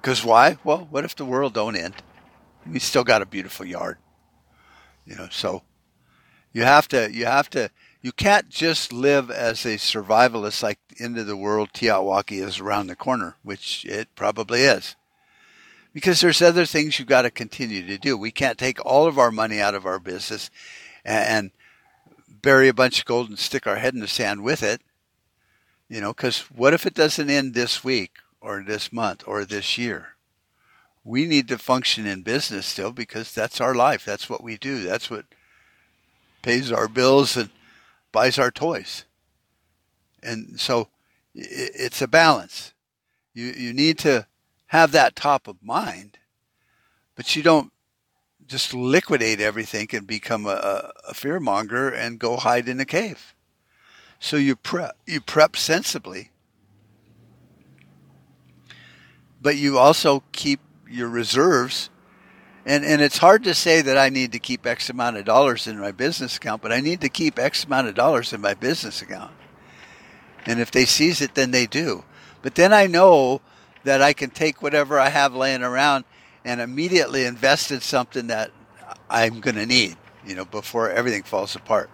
[0.01, 0.57] Cause why?
[0.63, 1.95] Well, what if the world don't end?
[2.65, 3.97] We still got a beautiful yard.
[5.05, 5.63] You know, so
[6.53, 7.69] you have to you have to
[8.01, 12.59] you can't just live as a survivalist like the end of the world TEOTWAWKI is
[12.59, 14.95] around the corner, which it probably is.
[15.93, 18.17] Because there's other things you've got to continue to do.
[18.17, 20.49] We can't take all of our money out of our business
[21.05, 21.51] and,
[22.41, 24.81] bury a bunch of gold and stick our head in the sand with it.
[25.91, 29.77] You know, because what if it doesn't end this week or this month or this
[29.77, 30.15] year.
[31.03, 34.03] We need to function in business still because that's our life.
[34.03, 34.83] That's what we do.
[34.83, 35.25] That's what
[36.41, 37.49] pays our bills and
[38.11, 39.05] buys our toys.
[40.21, 40.89] And so
[41.33, 42.73] it's a balance.
[43.33, 44.27] You, you need to
[44.67, 46.17] have that top of mind,
[47.15, 47.71] but you don't
[48.45, 53.33] just liquidate everything and become a, a fear monger and go hide in a cave.
[54.23, 56.29] So you prep, you prep sensibly,
[59.41, 61.89] but you also keep your reserves.
[62.63, 65.65] And, and it's hard to say that I need to keep X amount of dollars
[65.65, 68.53] in my business account, but I need to keep X amount of dollars in my
[68.53, 69.33] business account.
[70.45, 72.03] And if they seize it, then they do.
[72.43, 73.41] But then I know
[73.85, 76.05] that I can take whatever I have laying around
[76.45, 78.51] and immediately invest in something that
[79.09, 81.89] I'm going to need, you know, before everything falls apart.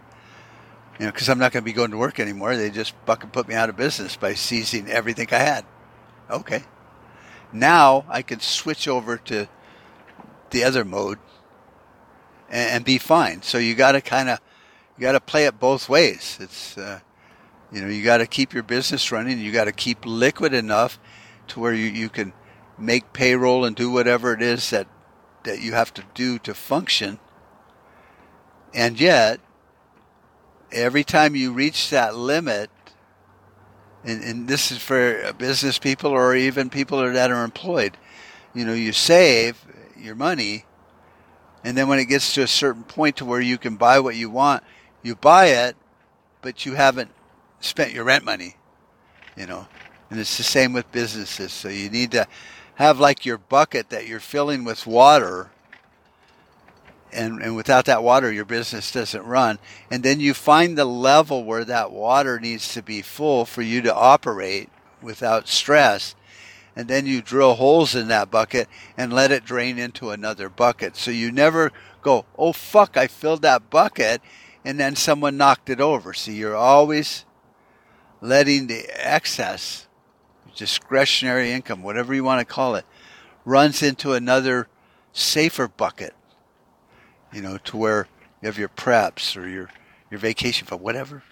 [0.99, 2.55] You know, because I'm not going to be going to work anymore.
[2.57, 5.65] They just fucking put me out of business by seizing everything I had.
[6.29, 6.63] Okay.
[7.53, 9.47] Now I can switch over to
[10.49, 11.19] the other mode
[12.49, 13.41] and, and be fine.
[13.43, 14.39] So you got to kind of,
[14.97, 16.37] you got to play it both ways.
[16.39, 16.99] It's, uh,
[17.71, 19.39] you know, you got to keep your business running.
[19.39, 20.99] You got to keep liquid enough
[21.49, 22.33] to where you, you can
[22.77, 24.87] make payroll and do whatever it is that
[25.43, 27.19] that you have to do to function.
[28.73, 29.39] And yet,
[30.71, 32.69] every time you reach that limit,
[34.03, 37.97] and, and this is for business people or even people that are employed,
[38.53, 39.63] you know, you save
[39.97, 40.65] your money,
[41.63, 44.15] and then when it gets to a certain point to where you can buy what
[44.15, 44.63] you want,
[45.03, 45.75] you buy it,
[46.41, 47.11] but you haven't
[47.59, 48.55] spent your rent money,
[49.35, 49.67] you know.
[50.09, 51.51] And it's the same with businesses.
[51.51, 52.27] So you need to
[52.75, 55.49] have like your bucket that you're filling with water
[57.11, 59.59] and, and without that water your business doesn't run.
[59.89, 63.81] And then you find the level where that water needs to be full for you
[63.81, 64.69] to operate
[65.01, 66.15] without stress.
[66.75, 70.95] And then you drill holes in that bucket and let it drain into another bucket.
[70.95, 74.21] So you never go oh fuck i filled that bucket
[74.63, 76.13] and then someone knocked it over.
[76.13, 77.25] See you're always
[78.21, 79.87] letting the excess
[80.57, 82.85] discretionary income, whatever you want to call it,
[83.45, 84.67] runs into another
[85.13, 86.13] safer bucket,
[87.33, 88.07] you know, to where
[88.41, 89.69] you have your preps or your,
[90.09, 91.23] your vacation fund, whatever,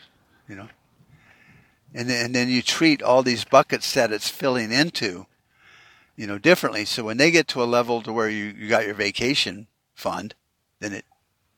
[0.47, 0.67] you know.
[1.93, 5.27] And then, and then you treat all these buckets that it's filling into,
[6.15, 6.85] you know, differently.
[6.85, 10.35] So when they get to a level to where you, you got your vacation fund,
[10.79, 11.05] then it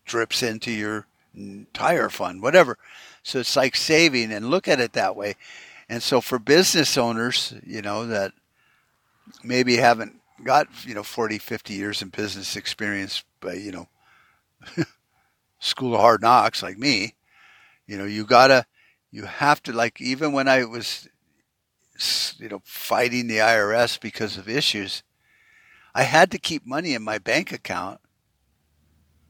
[0.06, 2.78] drips into your entire fund, whatever.
[3.24, 5.36] So it's like saving and look at it that way.
[5.90, 8.34] And so for business owners, you know, that
[9.44, 13.88] maybe haven't got, you know, 40, 50 years in business experience, but, you know,
[15.60, 17.16] school of hard knocks like me,
[17.86, 18.66] you know, you gotta,
[19.12, 21.08] you have to, like, even when I was,
[22.38, 25.04] you know, fighting the IRS because of issues,
[25.96, 28.00] I had to keep money in my bank account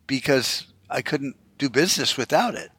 [0.06, 2.72] because I couldn't do business without it.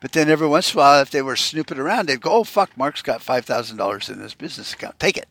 [0.00, 2.44] But then every once in a while, if they were snooping around, they'd go, "Oh
[2.44, 4.98] fuck, Mark's got five thousand dollars in his business account.
[5.00, 5.28] Take it."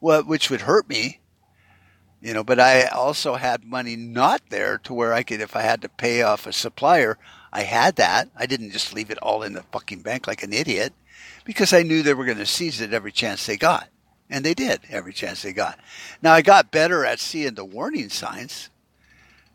[0.00, 1.20] Well, which would hurt me,
[2.20, 2.44] you know.
[2.44, 5.88] But I also had money not there to where I could, if I had to
[5.88, 7.18] pay off a supplier,
[7.52, 8.28] I had that.
[8.36, 10.92] I didn't just leave it all in the fucking bank like an idiot,
[11.44, 13.88] because I knew they were going to seize it every chance they got,
[14.28, 15.78] and they did every chance they got.
[16.22, 18.70] Now I got better at seeing the warning signs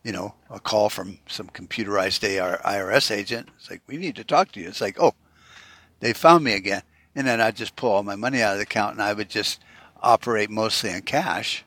[0.03, 2.21] you know, a call from some computerized
[2.63, 3.49] IRS agent.
[3.57, 4.67] It's like, we need to talk to you.
[4.67, 5.13] It's like, oh,
[5.99, 6.81] they found me again.
[7.15, 9.29] And then I'd just pull all my money out of the account and I would
[9.29, 9.61] just
[10.01, 11.63] operate mostly in cash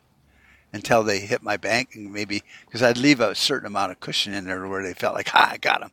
[0.74, 4.34] until they hit my bank and maybe, because I'd leave a certain amount of cushion
[4.34, 5.92] in there where they felt like, ah, I got them,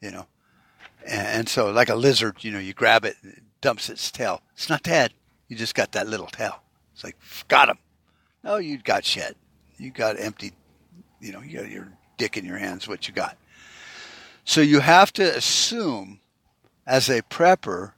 [0.00, 0.26] you know.
[1.06, 4.42] And, and so like a lizard, you know, you grab it, it dumps its tail.
[4.54, 5.12] It's not dead.
[5.48, 6.62] You just got that little tail.
[6.94, 7.16] It's like,
[7.48, 7.78] got him.
[8.44, 9.36] No, you got shit.
[9.78, 10.52] You got empty
[11.20, 13.36] you know, you got your dick in your hands, what you got.
[14.44, 16.20] So you have to assume
[16.86, 17.92] as a prepper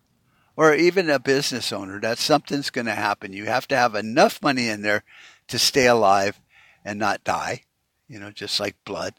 [0.56, 3.32] or even a business owner that something's going to happen.
[3.32, 5.04] You have to have enough money in there
[5.48, 6.40] to stay alive
[6.84, 7.62] and not die,
[8.08, 9.14] you know, just like blood.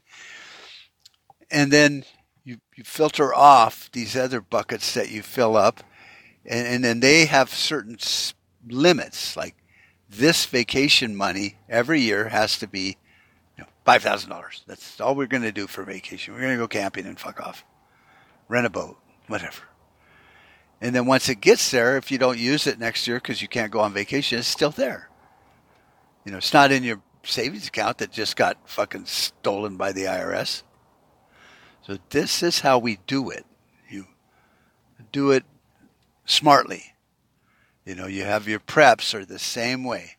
[1.52, 2.04] And then
[2.44, 5.84] you, you filter off these other buckets that you fill up,
[6.46, 7.98] and, and then they have certain
[8.68, 9.38] limits.
[9.38, 9.56] Like
[10.10, 12.98] this vacation money every year has to be
[13.58, 14.64] you know, five thousand dollars.
[14.68, 16.34] That's all we're going to do for vacation.
[16.34, 17.64] We're going to go camping and fuck off,
[18.48, 18.98] rent a boat,
[19.28, 19.62] whatever.
[20.82, 23.48] And then once it gets there, if you don't use it next year because you
[23.48, 25.10] can't go on vacation, it's still there.
[26.26, 30.04] You know, it's not in your savings account that just got fucking stolen by the
[30.04, 30.64] IRS.
[31.86, 33.46] So this is how we do it.
[33.90, 34.08] You
[35.12, 35.44] do it
[36.26, 36.94] smartly.
[37.86, 40.18] You know, you have your preps are the same way.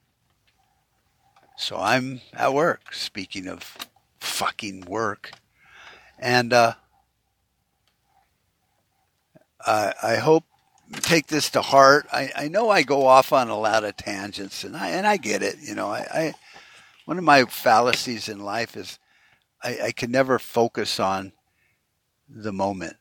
[1.57, 3.89] So I'm at work, speaking of
[4.19, 5.31] fucking work.
[6.19, 6.75] And uh,
[9.65, 10.45] I, I hope
[11.03, 12.07] take this to heart.
[12.13, 15.17] I, I know I go off on a lot of tangents, and I and I
[15.17, 15.57] get it.
[15.61, 16.35] You know, I, I
[17.05, 18.99] one of my fallacies in life is
[19.63, 21.33] I, I can never focus on
[22.29, 22.97] the moment,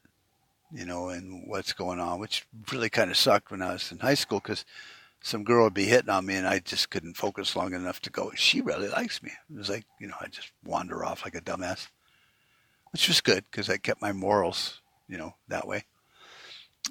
[0.71, 3.99] you know, and what's going on, which really kind of sucked when I was in
[3.99, 4.65] high school because
[5.21, 8.09] some girl would be hitting on me and I just couldn't focus long enough to
[8.09, 9.31] go, she really likes me.
[9.49, 11.87] It was like, you know, I just wander off like a dumbass,
[12.91, 15.85] which was good because I kept my morals, you know, that way.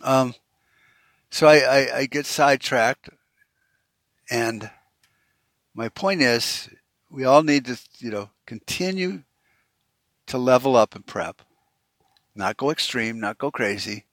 [0.03, 0.35] Um,
[1.33, 3.09] so I, I, I get sidetracked
[4.31, 4.71] and
[5.75, 6.69] my point is
[7.11, 9.23] we all need to, you know, continue
[10.27, 11.41] to level up and prep.
[12.35, 14.05] Not go extreme, not go crazy,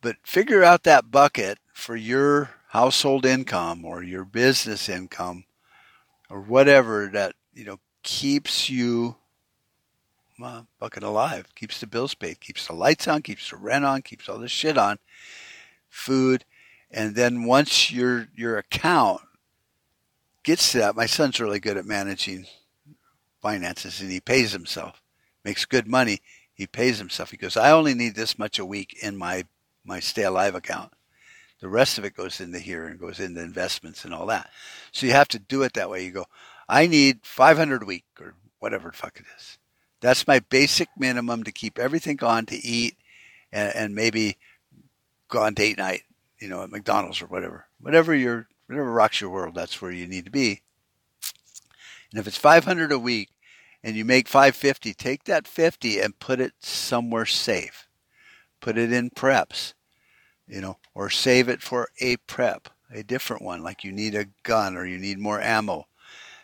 [0.00, 5.44] but figure out that bucket for your household income or your business income
[6.28, 9.14] or whatever that, you know, keeps you
[10.38, 14.02] well, bucket alive, keeps the bills paid, keeps the lights on, keeps the rent on,
[14.02, 14.98] keeps all this shit on,
[15.88, 16.44] food,
[16.90, 19.22] and then once your your account
[20.42, 22.46] gets to that, my son's really good at managing
[23.42, 25.02] finances and he pays himself,
[25.44, 26.20] makes good money.
[26.52, 27.30] He pays himself.
[27.30, 29.44] He goes, I only need this much a week in my,
[29.84, 30.92] my stay alive account.
[31.60, 34.50] The rest of it goes into here and goes into investments and all that.
[34.92, 36.04] So you have to do it that way.
[36.04, 36.26] You go,
[36.68, 39.58] I need 500 a week or whatever the fuck it is.
[40.00, 42.96] That's my basic minimum to keep everything on to eat
[43.52, 44.38] and, and maybe
[45.36, 46.02] go on date night,
[46.40, 47.66] you know, at McDonald's or whatever.
[47.78, 50.62] Whatever your whatever rocks your world, that's where you need to be.
[52.10, 53.28] And if it's 500 a week
[53.84, 57.86] and you make 550, take that 50 and put it somewhere safe.
[58.60, 59.74] Put it in preps,
[60.48, 64.28] you know, or save it for a prep, a different one, like you need a
[64.42, 65.86] gun or you need more ammo.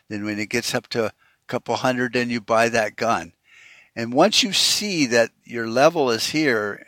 [0.09, 1.13] Then when it gets up to a
[1.47, 3.33] couple hundred, then you buy that gun.
[3.97, 6.87] And once you see that your level is here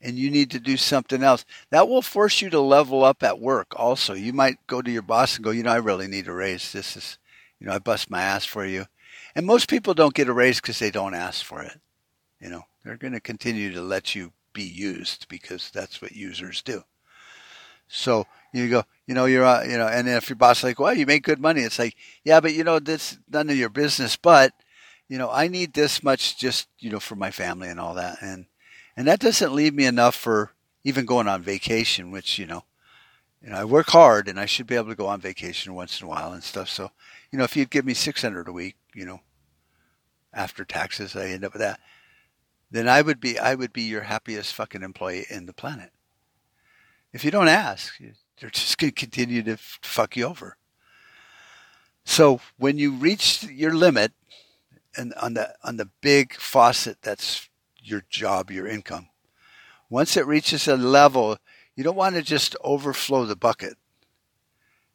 [0.00, 3.40] and you need to do something else, that will force you to level up at
[3.40, 4.14] work also.
[4.14, 6.72] You might go to your boss and go, you know, I really need a raise.
[6.72, 7.18] This is,
[7.58, 8.86] you know, I bust my ass for you.
[9.34, 11.80] And most people don't get a raise because they don't ask for it.
[12.40, 16.62] You know, they're going to continue to let you be used because that's what users
[16.62, 16.84] do.
[17.88, 20.94] So you go, you know, you're, uh, you know, and if your boss like, well,
[20.94, 24.16] you make good money, it's like, yeah, but you know, this none of your business.
[24.16, 24.52] But
[25.08, 28.18] you know, I need this much just, you know, for my family and all that,
[28.22, 28.46] and
[28.96, 30.52] and that doesn't leave me enough for
[30.84, 32.64] even going on vacation, which you know,
[33.42, 36.00] you know, I work hard and I should be able to go on vacation once
[36.00, 36.68] in a while and stuff.
[36.68, 36.90] So,
[37.30, 39.20] you know, if you'd give me six hundred a week, you know,
[40.32, 41.80] after taxes, I end up with that.
[42.70, 45.90] Then I would be I would be your happiest fucking employee in the planet.
[47.12, 47.98] If you don't ask,
[48.40, 50.56] they're just going to continue to fuck you over.
[52.04, 54.12] So when you reach your limit,
[54.96, 57.48] and on the on the big faucet that's
[57.82, 59.08] your job, your income.
[59.88, 61.38] Once it reaches a level,
[61.74, 63.76] you don't want to just overflow the bucket.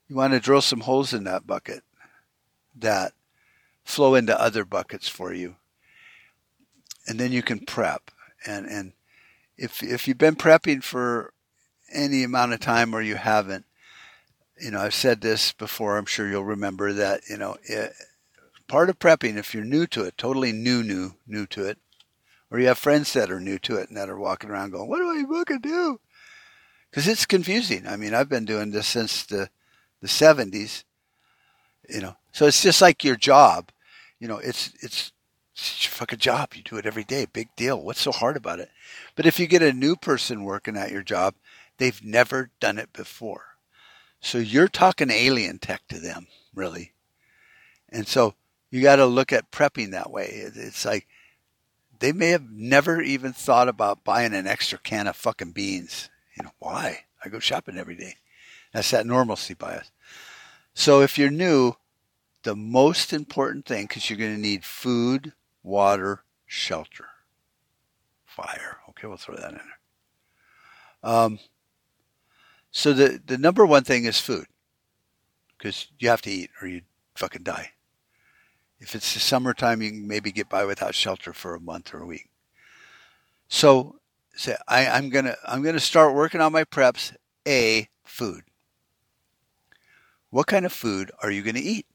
[0.07, 1.83] You want to drill some holes in that bucket
[2.75, 3.13] that
[3.83, 5.55] flow into other buckets for you.
[7.07, 8.11] And then you can prep.
[8.45, 8.93] And, and
[9.57, 11.33] if, if you've been prepping for
[11.91, 13.65] any amount of time or you haven't,
[14.59, 17.91] you know, I've said this before, I'm sure you'll remember that, you know, it,
[18.67, 21.77] part of prepping, if you're new to it, totally new, new, new to it,
[22.51, 24.89] or you have friends that are new to it and that are walking around going,
[24.89, 25.99] "What do I fucking do?"
[26.89, 27.87] Because it's confusing.
[27.87, 29.49] I mean, I've been doing this since the
[30.01, 30.83] the '70s,
[31.89, 32.17] you know.
[32.31, 33.71] So it's just like your job,
[34.19, 34.37] you know.
[34.37, 35.11] It's it's
[35.55, 36.53] it's your fucking job.
[36.53, 37.25] You do it every day.
[37.31, 37.81] Big deal.
[37.81, 38.69] What's so hard about it?
[39.15, 41.35] But if you get a new person working at your job,
[41.77, 43.57] they've never done it before.
[44.19, 46.93] So you're talking alien tech to them, really.
[47.89, 48.35] And so
[48.71, 50.27] you got to look at prepping that way.
[50.55, 51.07] It's like
[51.99, 56.09] they may have never even thought about buying an extra can of fucking beans.
[56.37, 57.05] You know, why?
[57.23, 58.15] I go shopping every day.
[58.73, 59.91] That's that normalcy bias.
[60.73, 61.73] So if you're new,
[62.43, 65.33] the most important thing, because you're going to need food,
[65.63, 67.07] water, shelter,
[68.25, 68.79] fire.
[68.89, 71.11] Okay, we'll throw that in there.
[71.11, 71.39] Um,
[72.71, 74.47] so the, the number one thing is food,
[75.57, 76.81] because you have to eat or you
[77.15, 77.71] fucking die.
[78.79, 82.01] If it's the summertime, you can maybe get by without shelter for a month or
[82.01, 82.29] a week.
[83.47, 83.99] So,
[84.35, 87.15] say I, I'm gonna I'm gonna start working on my preps.
[87.47, 88.43] A food.
[90.31, 91.85] What kind of food are you to eat?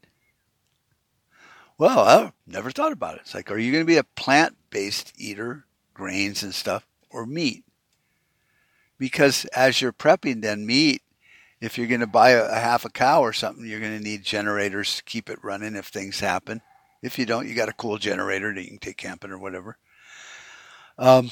[1.77, 3.21] Well, I've never thought about it.
[3.21, 7.65] It's like, are you to be a plant based eater, grains and stuff, or meat?
[8.97, 11.01] Because as you're prepping, then meat
[11.61, 14.03] If you're going to buy a, a half a cow or something, you're going to
[14.03, 16.61] need generators to keep it running if things happen.
[17.01, 19.77] If you don't, you got a cool generator that you can take camping or whatever.
[20.97, 21.31] Um,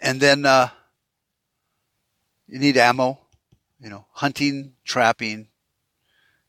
[0.00, 0.68] and then uh,
[2.46, 3.18] you need ammo,
[3.80, 5.48] you know, hunting, trapping,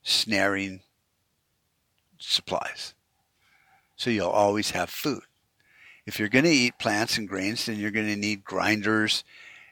[0.03, 0.81] snaring,
[2.19, 2.93] supplies.
[3.95, 5.23] So you'll always have food.
[6.05, 9.23] If you're going to eat plants and grains, then you're going to need grinders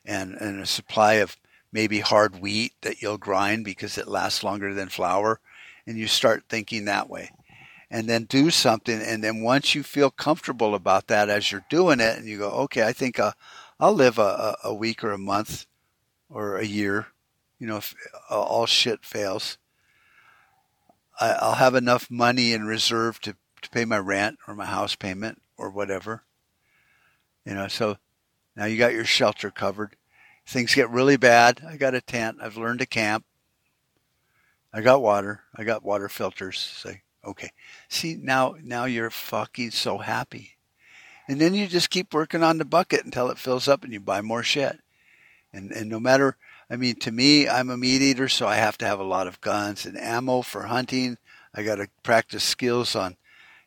[0.05, 1.37] and, and a supply of
[1.71, 5.39] maybe hard wheat that you'll grind because it lasts longer than flour.
[5.87, 7.31] And you start thinking that way.
[7.91, 9.01] And then do something.
[9.01, 12.49] And then once you feel comfortable about that as you're doing it, and you go,
[12.51, 13.31] okay, I think uh,
[13.79, 15.65] I'll live a, a week or a month
[16.29, 17.07] or a year,
[17.57, 17.95] you know, if
[18.29, 19.57] all shit fails.
[21.19, 25.41] I'll have enough money in reserve to, to pay my rent or my house payment
[25.57, 26.23] or whatever.
[27.45, 27.97] You know, so
[28.55, 29.95] now you got your shelter covered.
[30.45, 31.61] Things get really bad.
[31.67, 32.37] I got a tent.
[32.41, 33.25] I've learned to camp.
[34.71, 35.43] I got water.
[35.55, 36.59] I got water filters.
[36.59, 37.51] Say, okay.
[37.87, 40.57] See, now now you're fucking so happy.
[41.27, 43.99] And then you just keep working on the bucket until it fills up and you
[43.99, 44.79] buy more shit.
[45.53, 46.37] And and no matter
[46.69, 49.27] I mean, to me, I'm a meat eater, so I have to have a lot
[49.27, 51.17] of guns and ammo for hunting.
[51.53, 53.17] I got to practice skills on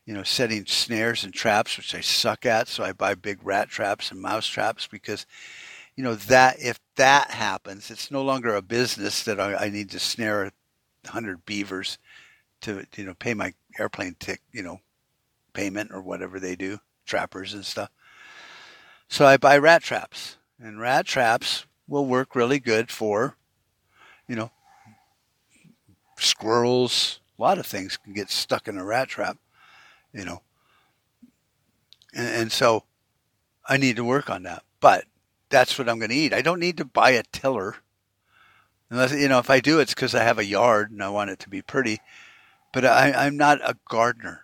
[0.05, 2.67] you know, setting snares and traps, which I suck at.
[2.67, 5.25] So I buy big rat traps and mouse traps because,
[5.95, 9.89] you know, that if that happens, it's no longer a business that I, I need
[9.91, 10.43] to snare
[11.05, 11.97] a hundred beavers
[12.63, 14.79] to, you know, pay my airplane tick, you know,
[15.53, 17.89] payment or whatever they do, trappers and stuff.
[19.07, 23.37] So I buy rat traps, and rat traps will work really good for,
[24.27, 24.51] you know,
[26.17, 27.19] squirrels.
[27.37, 29.37] A lot of things can get stuck in a rat trap
[30.13, 30.41] you know.
[32.13, 32.83] And, and so
[33.67, 34.63] I need to work on that.
[34.79, 35.05] But
[35.49, 36.33] that's what I'm going to eat.
[36.33, 37.77] I don't need to buy a tiller.
[38.89, 41.31] Unless, you know, if I do, it's because I have a yard and I want
[41.31, 41.99] it to be pretty.
[42.73, 44.41] But I, I'm not a gardener.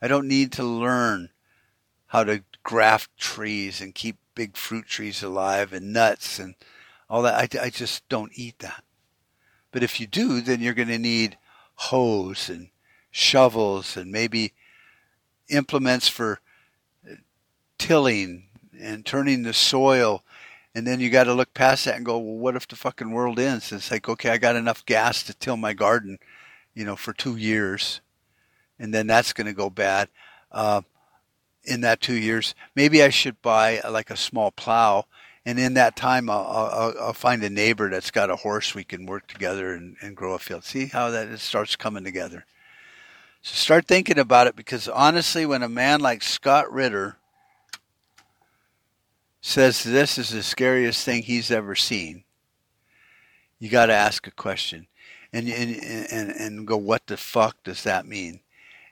[0.00, 1.30] I don't need to learn
[2.06, 6.54] how to graft trees and keep big fruit trees alive and nuts and
[7.10, 7.34] all that.
[7.34, 8.84] I, I just don't eat that.
[9.72, 11.36] But if you do, then you're going to need
[11.74, 12.70] hoes and
[13.10, 14.52] shovels and maybe
[15.48, 16.40] implements for
[17.10, 17.16] uh,
[17.78, 18.46] tilling
[18.78, 20.22] and turning the soil.
[20.74, 23.10] And then you got to look past that and go, well, what if the fucking
[23.10, 23.72] world ends?
[23.72, 26.18] It's like, okay, I got enough gas to till my garden,
[26.76, 28.00] you know, for two years.
[28.78, 30.08] And then that's going to go bad.
[30.52, 30.82] Uh,
[31.64, 35.06] in that two years, maybe I should buy uh, like a small plow.
[35.44, 38.74] And in that time, I'll, I'll, I'll, find a neighbor that's got a horse.
[38.74, 40.64] We can work together and, and grow a field.
[40.64, 42.44] See how that it starts coming together.
[43.42, 47.16] So start thinking about it because honestly, when a man like Scott Ritter
[49.40, 52.24] says this is the scariest thing he's ever seen,
[53.58, 54.88] you got to ask a question
[55.32, 55.76] and, and,
[56.10, 58.40] and, and go, what the fuck does that mean?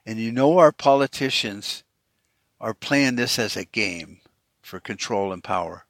[0.05, 1.83] And you know, our politicians
[2.59, 4.19] are playing this as a game
[4.61, 5.85] for control and power.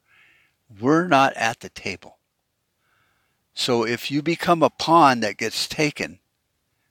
[0.80, 2.18] We're not at the table.
[3.54, 6.18] So if you become a pawn that gets taken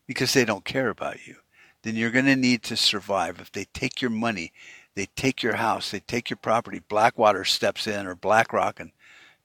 [0.07, 1.35] because they don't care about you,
[1.83, 3.39] then you're going to need to survive.
[3.39, 4.51] If they take your money,
[4.95, 8.91] they take your house, they take your property, Blackwater steps in or BlackRock and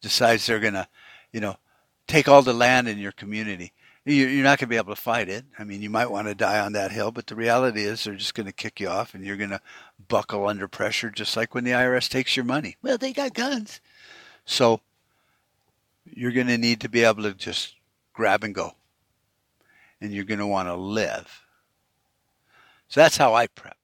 [0.01, 0.89] decides they're going to,
[1.33, 1.57] you know,
[2.07, 3.73] take all the land in your community.
[4.07, 5.45] You're not going to be able to fight it.
[5.59, 8.15] I mean, you might want to die on that hill, but the reality is they're
[8.15, 9.61] just going to kick you off and you're going to
[10.09, 12.77] buckle under pressure just like when the IRS takes your money.
[12.83, 13.81] Well, they got guns.
[14.47, 14.81] So
[16.05, 17.75] you're going to need to be able to just
[18.15, 18.73] grab and go.
[20.01, 21.43] And you're going to want to live.
[22.89, 23.77] So that's how I prep.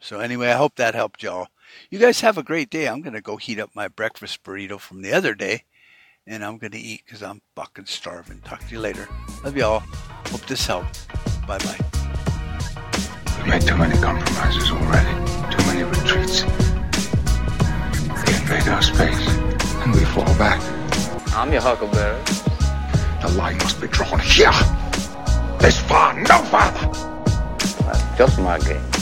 [0.00, 1.46] So anyway, I hope that helped y'all.
[1.88, 2.88] You guys have a great day.
[2.88, 5.64] I'm going to go heat up my breakfast burrito from the other day
[6.26, 8.40] and I'm going to eat because I'm fucking starving.
[8.40, 9.08] Talk to you later.
[9.44, 9.80] Love y'all.
[10.30, 11.08] Hope this helped.
[11.46, 11.78] Bye bye.
[13.38, 15.10] We've made too many compromises already.
[15.50, 16.42] Too many retreats.
[18.24, 19.28] They invade our space
[19.82, 20.60] and we fall back.
[21.34, 22.22] I'm your huckleberry.
[23.20, 24.52] The line must be drawn here.
[25.58, 26.88] This far, no farther.
[27.84, 29.01] That's just my game.